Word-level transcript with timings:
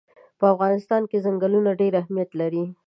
په 0.39 0.45
افغانستان 0.53 1.01
کې 1.09 1.17
ځنګلونه 1.25 1.69
ډېر 1.79 1.93
اهمیت 2.01 2.29
لري. 2.41 2.63